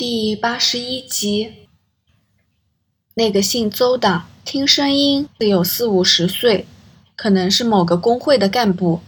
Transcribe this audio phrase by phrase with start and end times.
[0.00, 1.66] 第八十一集，
[3.12, 6.66] 那个姓邹的，听声音得有四五十岁，
[7.14, 9.02] 可能是某个工会的干部。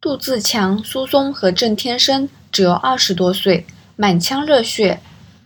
[0.00, 3.66] 杜自强、苏松和郑天生只有二十多岁，
[3.96, 5.00] 满腔热血，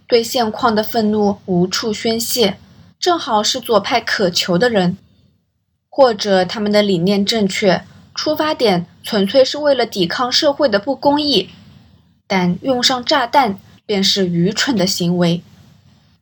[0.06, 2.58] 对现况的愤怒无处宣泄，
[3.00, 4.98] 正好是左派渴求的人。
[5.88, 7.82] 或者他们的理念正确，
[8.14, 11.48] 出发点纯粹是为了抵抗社会的不公义，
[12.26, 13.58] 但用上炸弹。
[13.84, 15.42] 便是愚蠢的行为。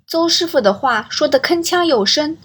[0.06, 2.36] 邹师傅的话说得铿锵有声，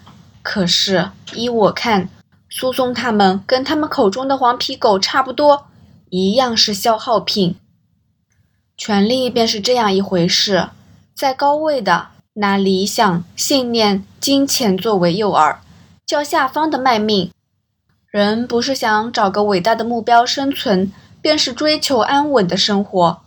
[0.43, 2.09] 可是依我看，
[2.49, 5.67] 苏松他们跟他们口中的黄皮狗差不多，
[6.09, 7.55] 一样是消耗品。
[8.77, 10.69] 权力便是这样一回事，
[11.15, 15.57] 在高位的拿理想、信念、金钱作为诱饵，
[16.05, 17.31] 叫下方的卖命。
[18.11, 23.21] 人不是想找个伟大的目标生存，便是追求安稳的生活。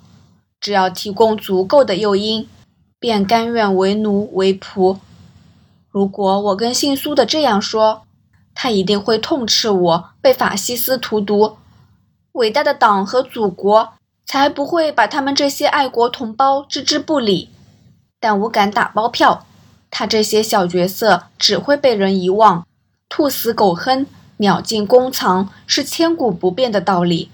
[0.61, 2.49] 只要提供足够的诱因，
[2.99, 4.99] 便甘愿为奴为仆。
[5.91, 8.03] 如果我跟姓苏的这样说，
[8.55, 11.57] 他一定会痛斥我被法西斯荼毒。
[12.33, 13.95] 伟大的党和祖国
[14.27, 17.51] 才不会把他们这些爱国同胞置之不理。
[18.21, 19.47] 但我敢打包票，
[19.91, 22.67] 他这些小角色只会被人遗忘。
[23.09, 24.07] 兔死狗烹，
[24.39, 27.31] 鸟尽弓藏，是千古不变的道理。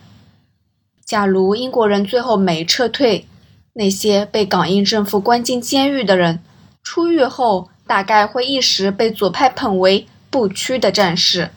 [1.15, 3.29] 假如英国人最后没撤退，
[3.75, 6.41] 那些被港英政府关进监狱的人，
[6.83, 11.51] 出狱后大概会一时被左派捧为不屈的战士。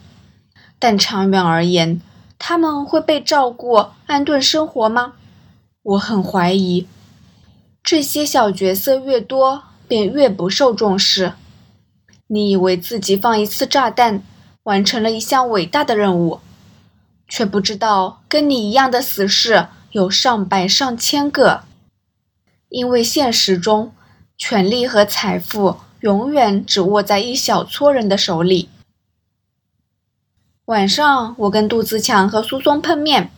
[0.77, 1.99] 但长远而言，
[2.37, 5.13] 他们会被照顾、安顿生活吗？
[5.81, 6.85] 我很怀疑。
[7.81, 11.33] 这些小角色越多，便越不受重视。
[12.27, 14.21] 你以为自己放一次炸弹，
[14.65, 16.41] 完成了一项伟大的任务？
[17.27, 21.63] 却不知道，跟你一样的死士有上百上千个。
[22.69, 23.93] 因为现实中，
[24.37, 28.69] 权力和财富永远只握在一小撮人的手里。
[30.65, 33.31] 晚上，我跟杜自强和苏松碰面，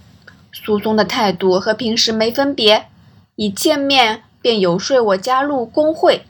[0.51, 2.87] 苏松的态度和平时没分别，
[3.35, 6.25] 一见面便游说我加入工会。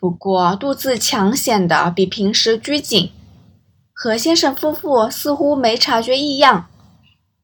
[0.00, 3.10] 不过，杜自强显得比平时拘谨。
[3.98, 6.68] 何先生夫妇似乎没察觉异样，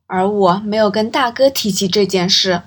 [0.07, 2.61] 而我没有跟大哥提起这件事。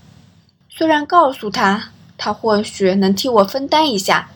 [0.67, 4.31] 虽然告诉他，他或许能替我分担一下，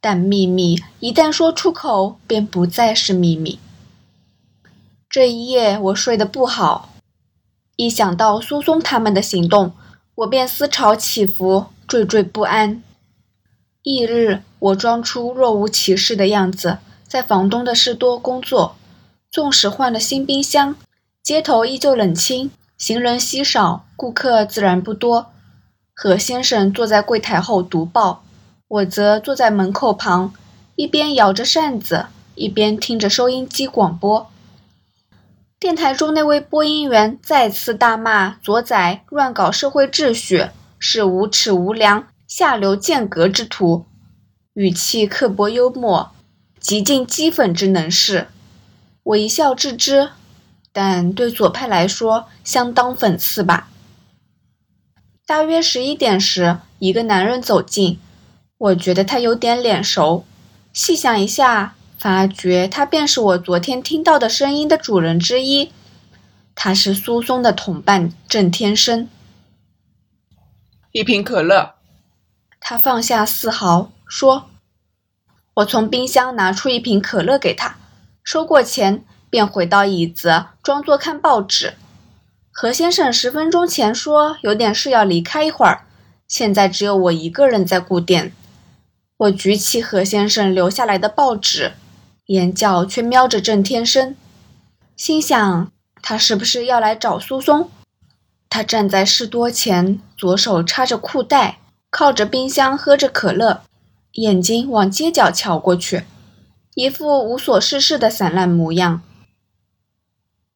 [0.00, 3.60] 但秘密一旦说出口，便不再是秘密。
[5.08, 6.90] 这一夜我睡得不好，
[7.76, 9.72] 一想到苏松他们的行动，
[10.16, 12.82] 我便思潮起伏，惴惴不安。
[13.84, 16.78] 翌日，我装出若无其事的样子。
[17.14, 18.74] 在房东的士多工作，
[19.30, 20.74] 纵使换了新冰箱，
[21.22, 25.30] 街头依旧冷清，行人稀少，顾客自然不多。
[25.94, 28.24] 何先生坐在柜台后读报，
[28.66, 30.34] 我则坐在门口旁，
[30.74, 34.28] 一边摇着扇子，一边听着收音机广播。
[35.60, 40.48] 电台中那位播音员再次大骂左仔乱搞社会秩序，
[40.80, 43.84] 是无耻无良、下流贱格之徒，
[44.54, 46.10] 语气刻薄幽默。
[46.64, 48.28] 极尽讥讽之能事，
[49.02, 50.12] 我一笑置之，
[50.72, 53.68] 但对左派来说相当讽刺吧。
[55.26, 57.98] 大约十一点时，一个男人走近，
[58.56, 60.24] 我觉得他有点脸熟，
[60.72, 65.70] 细想一下，发觉他便是我昨天听到的声音的主人之一。
[66.54, 69.10] 他是苏松的同伴郑天生。
[70.92, 71.74] 一瓶可乐。
[72.58, 74.48] 他放下四毫，说。
[75.54, 77.76] 我从冰箱拿出一瓶可乐给他，
[78.24, 81.74] 收过钱便回到椅子，装作看报纸。
[82.50, 85.86] 何先生十分钟前说有点事要离开一会儿，
[86.26, 88.32] 现在只有我一个人在顾店。
[89.16, 91.72] 我举起何先生留下来的报纸，
[92.26, 94.16] 眼角却瞄着郑天生，
[94.96, 95.70] 心想
[96.02, 97.70] 他是不是要来找苏松？
[98.50, 101.58] 他站在士多前，左手插着裤袋，
[101.90, 103.62] 靠着冰箱喝着可乐。
[104.14, 106.04] 眼睛往街角瞧过去，
[106.74, 109.02] 一副无所事事的散烂模样。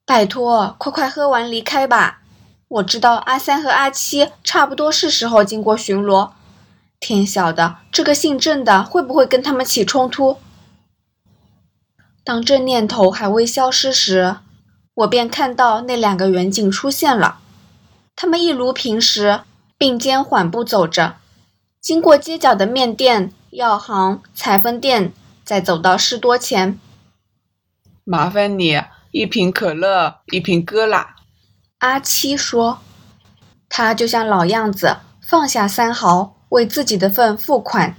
[0.07, 2.23] 拜托，快快喝完离开吧！
[2.69, 6.31] 我知道阿三和阿七差不多是时候经过巡逻，
[7.01, 10.37] 天晓得这个姓郑的会不会跟他们起冲突。
[12.23, 14.37] 当这念头还未消失时，
[14.95, 17.41] 我便看到那两个远景出现了，
[18.15, 19.41] 他们一如平时
[19.77, 21.17] 并肩缓步走着，
[21.81, 23.33] 经过街角的面店。
[23.51, 25.13] 药行、裁缝店，
[25.43, 26.79] 再走到士多前。
[28.05, 28.79] 麻烦你
[29.11, 31.17] 一瓶可乐，一瓶哥啦。
[31.79, 32.81] 阿七说
[33.71, 37.97] ：“他就像老样子，放下三毫，为自己的份付款。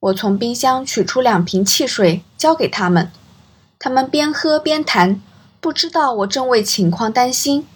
[0.00, 3.10] 我从冰箱取出两瓶汽水，交给他们。
[3.78, 5.22] 他们边喝边谈，
[5.58, 7.66] 不知道我正为情况担心。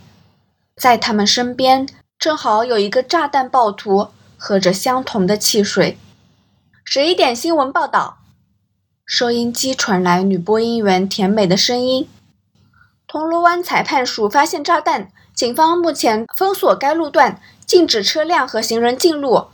[0.76, 1.88] 在他们身边，
[2.18, 5.96] 正好有一个炸弹暴徒，喝着相同的汽水。
[6.88, 8.18] 十一点新闻报道，
[9.04, 12.08] 收音机传来女播音员甜美的声音
[13.08, 19.46] ：“铜锣湾裁判署发现炸弹，警方目前封锁该路段，禁止车辆和行人进入。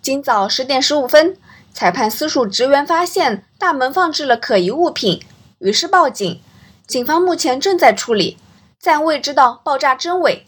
[0.00, 1.36] 今早十点十五分，
[1.74, 5.20] 裁判私署职员发现大门放置了可疑物品。”
[5.58, 6.40] 于是报警，
[6.86, 8.38] 警方目前正在处理，
[8.78, 10.46] 暂未知道爆炸真伪。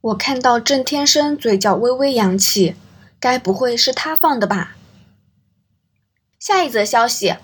[0.00, 2.74] 我看到郑天生嘴角微微扬起，
[3.20, 4.76] 该不会是他放的吧？
[6.38, 7.34] 下一则消息：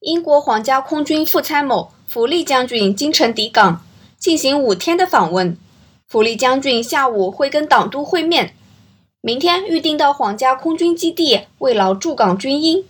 [0.00, 3.84] 英国皇家空军副参谋弗利将军今晨抵港，
[4.18, 5.56] 进行五天的访问。
[6.08, 8.54] 弗利将军下午会跟党督会面，
[9.20, 12.84] 明天预定到皇家空军基地慰劳驻港军医。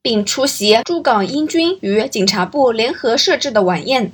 [0.00, 4.12] 并出席驻港英军与警察部联合设置的晚宴。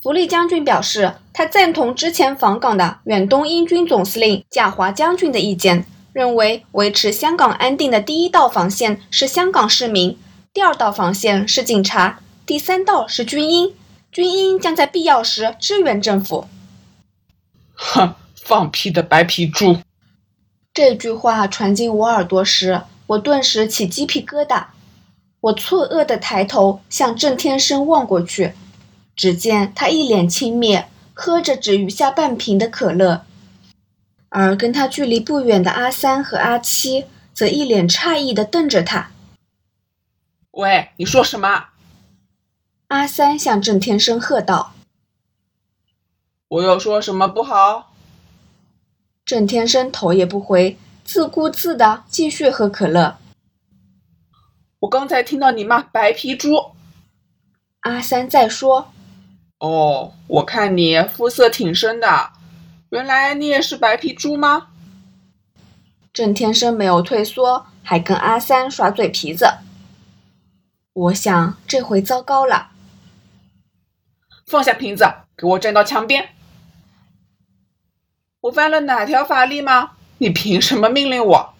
[0.00, 5.84] 弗利将军表示，他赞同之前访港的远东英军总司令贾华将军的意见，
[6.20, 10.18] 认为维持香港安定的第一道防线是香港市民，
[10.52, 13.74] 第二道防线是警察，第三道是军医，
[14.12, 16.46] 军医将在必要时支援政府。
[17.72, 19.78] 哼，放屁的白皮猪！
[20.74, 22.82] 这句话传进我耳朵时。
[23.06, 24.66] 我顿时起鸡皮疙瘩，
[25.40, 28.52] 我错愕地抬头向郑天生望过去，
[29.16, 30.84] 只见他一脸轻蔑，
[31.14, 33.24] 喝着只余下半瓶的可乐，
[34.30, 37.04] 而跟他距离不远的阿三和阿七
[37.34, 39.10] 则一脸诧异的瞪着他。
[40.52, 41.66] 喂，你说什么？
[42.88, 44.72] 阿三向郑天生喝道
[46.48, 47.92] ：“我有说什么不好？”
[49.24, 50.78] 郑天生头也不回。
[51.02, 53.18] 自顾自的继续喝可乐。
[54.78, 56.70] 我刚才听到你骂白皮猪。
[57.80, 58.92] 阿三在说
[59.58, 62.30] ：“哦，我看你肤色挺深的，
[62.90, 64.68] 原来你也是白皮猪吗？”
[66.12, 69.46] 郑天生没有退缩，还跟阿三耍嘴皮子。
[70.92, 72.72] 我想这回糟糕了。
[74.46, 75.04] 放下瓶子，
[75.36, 76.30] 给我站到墙边。
[78.40, 79.92] 我犯了哪条法律吗？
[80.18, 81.54] 你凭什么命令我？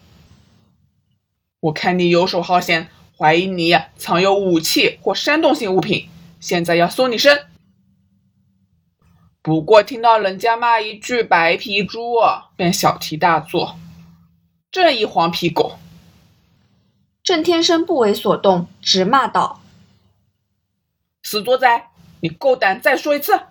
[1.61, 6.09] 我看你游手好闲，怀疑你藏有武器或煽动性物品，
[6.41, 7.47] 现在要搜你身。
[9.43, 12.17] 不过听到人家骂一句“白皮猪”，
[12.55, 13.75] 便小题大做，
[14.71, 15.79] 这一黄皮狗！
[17.23, 19.61] 郑天生不为所动，直骂道
[21.23, 21.87] ：“死作仔，
[22.19, 23.41] 你够胆再说一次！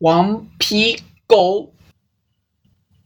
[0.00, 1.72] 黄皮狗！”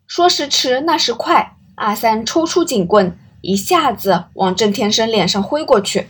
[0.08, 6.08] 说时迟，那时快，阿三抽出警棍，一下子往郑天生脸上挥过去。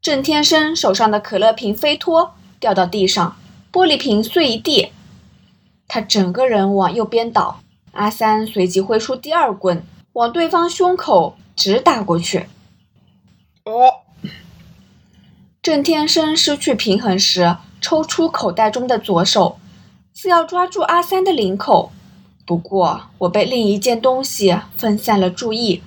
[0.00, 3.36] 郑天生手上的可乐瓶飞脱，掉到地上，
[3.72, 4.92] 玻璃瓶碎一地，
[5.88, 7.60] 他整个人往右边倒。
[7.92, 9.82] 阿三随即挥出第二棍，
[10.12, 12.46] 往对方胸口直打过去。
[13.64, 14.04] 哦！
[15.62, 19.58] 郑天生失去平衡时，抽出口袋中的左手，
[20.12, 21.92] 似要抓住阿三的领口。
[22.44, 25.82] 不过，我被另一件东西分散了注意。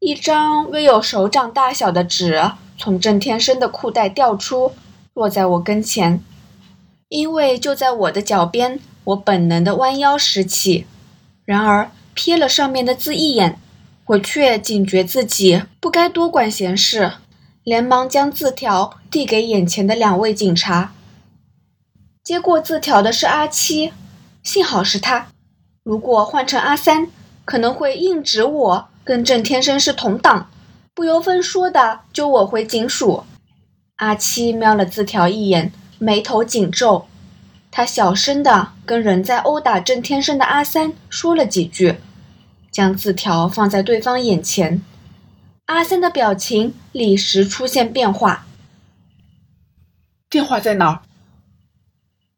[0.00, 4.72] 一张约有手掌大小的纸从郑天生的裤袋掉出，
[5.12, 6.22] 落在我跟前。
[7.14, 10.84] 因为就在我的脚边，我本能的弯腰拾起，
[11.44, 13.56] 然而瞥了上面的字一眼，
[14.06, 17.12] 我却警觉自己不该多管闲事，
[17.62, 20.92] 连忙将字条递给眼前的两位警察。
[22.24, 23.92] 接过字条的是阿七，
[24.42, 25.28] 幸好是他。
[25.84, 27.06] 如果换成阿三，
[27.44, 30.50] 可能会硬指我跟郑天生是同党，
[30.92, 33.22] 不由分说的揪我回警署。
[33.98, 35.70] 阿七瞄了字条一眼，
[36.04, 37.06] 眉头紧皱，
[37.70, 41.94] 他小声的跟仍在殴打郑天生的阿三说了几句，
[42.70, 44.82] 将字条放在对方眼前。
[45.64, 48.44] 阿三的表情立时出现变化。
[50.28, 51.00] 电话在哪儿？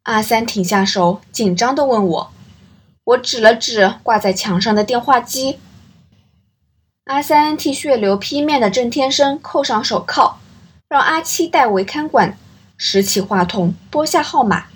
[0.04, 2.32] 阿三停下手，紧张的问我。
[3.02, 5.58] 我指了指挂在墙上的电话机。
[7.06, 10.38] 阿三替血流披面的郑天生扣上手铐，
[10.88, 12.38] 让阿七代为看管，
[12.76, 14.66] 拾起话筒拨下号码。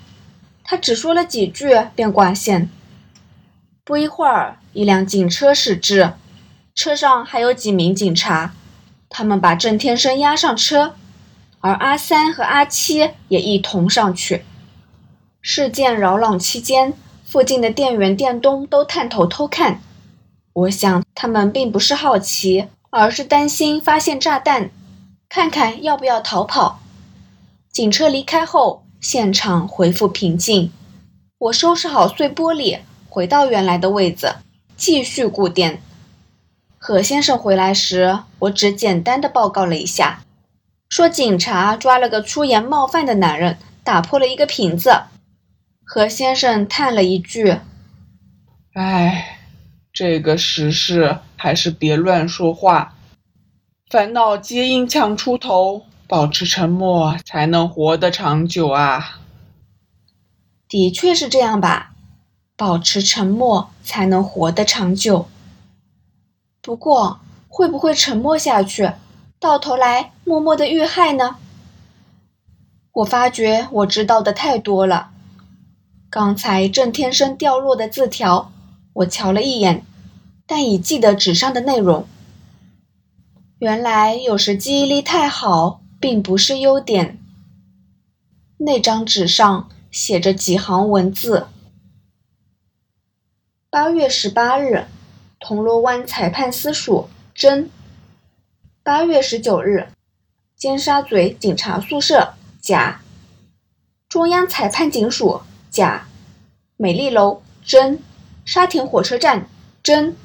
[0.63, 2.69] 他只说了几句便挂线。
[3.83, 6.13] 不一会儿，一辆警车驶至，
[6.75, 8.53] 车上还有几名警察。
[9.09, 10.95] 他们把郑天生押上车，
[11.59, 14.45] 而阿三和阿七也一同上去。
[15.41, 16.93] 事件扰攘期间。
[17.23, 19.79] 附近的店员、店东都探头偷看，
[20.51, 24.69] 我想他们并不是好奇，而是担心发现炸弹，
[25.29, 26.80] 看看要不要逃跑。
[27.71, 30.73] 警车离开后，现场恢复平静。
[31.37, 34.35] 我收拾好碎玻璃，回到原来的位子，
[34.75, 35.79] 继续固定。
[36.77, 40.25] 何先生回来时，我只简单的报告了一下，
[40.89, 45.03] 说警察抓了个出言冒犯的男人，打破了一个瓶子。
[45.85, 47.57] 何先生叹了一句
[48.75, 49.39] ：“唉，
[49.93, 52.95] 这个时事还是别乱说话，
[53.89, 59.21] 烦恼皆因强出头，保持沉默才能活得长久啊。”
[60.67, 61.93] 的确是这样吧，
[62.57, 65.29] 保持沉默才能活得长久。
[66.61, 68.91] 不过，会不会沉默下去，
[69.39, 71.37] 到头来默默的遇害呢？
[72.91, 75.11] 我发觉我知道的太多了。
[76.09, 78.51] 刚才郑天生掉落的字条，
[78.91, 79.85] 我瞧了一眼，
[80.45, 82.05] 但已记得纸上的内容。
[83.59, 87.17] 原来有时记忆力太好，并不是优点。
[88.57, 89.69] 那张纸上。
[89.91, 91.47] 写着几行文字：
[93.69, 94.85] 八月十八日，
[95.37, 97.65] 铜锣湾裁判司署真；
[98.83, 99.89] 八月十九日，
[100.55, 103.01] 尖沙咀警察宿舍甲；
[104.07, 106.05] 中央裁判警署甲；
[106.77, 107.97] 美丽楼真；
[108.45, 109.49] 沙田火车站
[109.83, 110.15] 真。